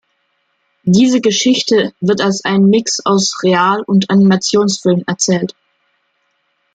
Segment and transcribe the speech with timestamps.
[0.81, 5.53] Diese Geschichte wird als ein Mix aus Real- und Animationsfilm erzählt.